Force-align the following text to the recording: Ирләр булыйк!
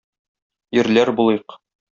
Ирләр 0.79 1.13
булыйк! 1.21 1.59